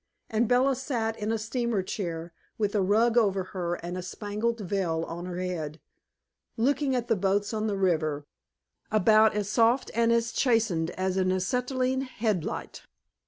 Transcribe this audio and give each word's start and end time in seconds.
And 0.31 0.47
Bella 0.47 0.75
sat 0.75 1.15
in 1.19 1.31
a 1.31 1.37
steamer 1.37 1.83
chair, 1.83 2.33
with 2.57 2.73
a 2.73 2.81
rug 2.81 3.19
over 3.19 3.43
her 3.53 3.75
and 3.85 3.95
a 3.95 4.01
spangled 4.01 4.59
veil 4.61 5.05
on 5.07 5.27
her 5.27 5.39
head, 5.39 5.79
looking 6.57 6.95
at 6.95 7.07
the 7.07 7.15
boats 7.15 7.53
on 7.53 7.67
the 7.67 7.77
river 7.77 8.25
about 8.89 9.35
as 9.35 9.47
soft 9.47 9.91
and 9.93 10.11
as 10.11 10.31
chastened 10.31 10.89
as 10.97 11.17
an 11.17 11.29
an 11.29 11.37
acetylene 11.37 12.01
headlight. 12.01 12.81